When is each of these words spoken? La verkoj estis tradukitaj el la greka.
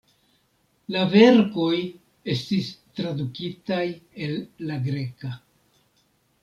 La 0.95 1.03
verkoj 1.11 1.75
estis 2.37 2.73
tradukitaj 3.01 3.87
el 4.29 4.35
la 4.71 4.83
greka. 4.91 5.33